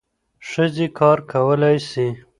ښځې 0.49 0.87
کار 0.99 1.17
کولای 1.31 1.77
سي. 1.89 2.07